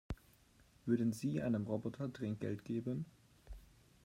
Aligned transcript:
Würden 0.87 1.13
Sie 1.13 1.43
einem 1.43 1.67
Roboter 1.67 2.11
Trinkgeld 2.11 2.65
geben? 2.65 3.05